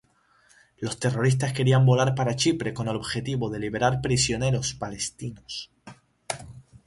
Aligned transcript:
Los 0.79 0.97
terroristas 0.99 1.53
querían 1.53 1.85
volar 1.85 2.15
para 2.15 2.35
Chipre 2.35 2.73
con 2.73 2.87
el 2.87 2.95
objetivo 2.95 3.51
de 3.51 3.59
liberar 3.59 4.01
prisioneros 4.01 4.73
palestinos. 4.73 5.69